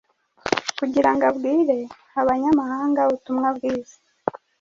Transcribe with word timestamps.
kugira 0.77 1.09
ngo 1.13 1.23
abwire 1.29 1.79
abanyamahanga 2.21 2.99
ubutumwa 3.03 3.47
bwiza. 3.57 3.95